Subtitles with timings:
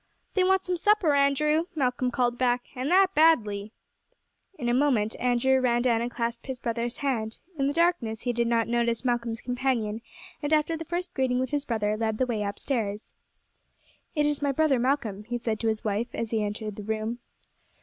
[0.33, 3.71] "They want some supper, Andrew," Malcolm called back, "and that badly."
[4.57, 7.37] In a moment Andrew ran down and clasped his brother's hand.
[7.59, 10.01] In the darkness he did not notice Malcolm's companion,
[10.41, 13.13] and after the first greeting with his brother led the way up stairs.
[14.15, 17.19] "It is my brother Malcolm," he said to his wife as he entered the room.